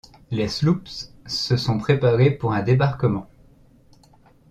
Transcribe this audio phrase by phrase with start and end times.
[0.31, 3.27] Les sloops se sont préparés pour un débarquement.